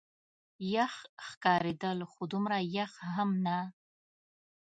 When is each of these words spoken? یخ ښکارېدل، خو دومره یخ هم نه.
یخ 0.73 0.93
ښکارېدل، 1.27 1.97
خو 2.11 2.21
دومره 2.31 2.57
یخ 2.77 2.93
هم 3.13 3.29
نه. 3.45 3.57